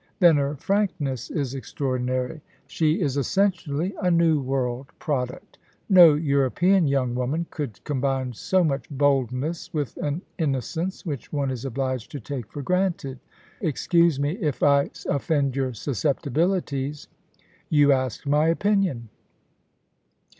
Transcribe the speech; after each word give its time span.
Then 0.17 0.37
her 0.37 0.55
frankness 0.55 1.29
is 1.29 1.53
extraordinary. 1.53 2.41
She 2.65 2.95
AN 2.99 3.05
AUSTRALIAN 3.05 3.05
EXPLORER. 3.05 3.53
67 3.53 3.85
is 3.85 3.91
essentially 3.91 4.07
a 4.09 4.09
New 4.11 4.41
World 4.41 4.87
product 4.97 5.59
No 5.89 6.15
European 6.15 6.87
young 6.87 7.13
woman 7.13 7.45
could 7.51 7.79
combine 7.83 8.33
so 8.33 8.63
much 8.63 8.89
boldness 8.89 9.71
with 9.71 9.95
an 9.97 10.23
innocence 10.39 11.05
which 11.05 11.31
one 11.31 11.51
is 11.51 11.65
obliged 11.65 12.09
to 12.13 12.19
take 12.19 12.51
for 12.51 12.63
granted. 12.63 13.19
Excuse 13.61 14.19
me 14.19 14.37
if 14.39 14.63
I 14.63 14.89
offend 15.07 15.55
your 15.55 15.75
susceptibilities; 15.75 17.07
you 17.69 17.91
asked 17.91 18.25
my 18.25 18.47
opinion.' 18.47 19.09